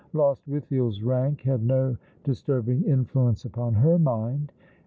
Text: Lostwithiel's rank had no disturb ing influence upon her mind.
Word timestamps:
Lostwithiel's 0.13 1.03
rank 1.03 1.41
had 1.41 1.61
no 1.61 1.95
disturb 2.23 2.67
ing 2.69 2.81
influence 2.85 3.45
upon 3.45 3.75
her 3.75 3.99
mind. 3.99 4.51